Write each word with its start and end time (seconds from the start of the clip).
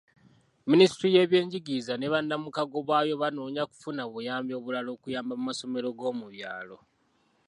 Minisitule 0.69 1.09
y'ebyenjigiriza 1.15 1.93
ne 1.97 2.07
bannamukago 2.13 2.79
baayo 2.89 3.13
banoonya 3.21 3.63
kufuna 3.71 4.03
buyambi 4.13 4.51
obulala 4.55 4.89
okuyamba 4.95 5.33
amasomero 5.35 5.89
g'omu 5.99 6.25
byalo. 6.33 6.77